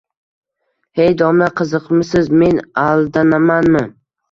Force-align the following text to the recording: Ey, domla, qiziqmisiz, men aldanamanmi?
Ey, 1.03 1.13
domla, 1.19 1.51
qiziqmisiz, 1.61 2.33
men 2.45 2.65
aldanamanmi? 2.87 3.87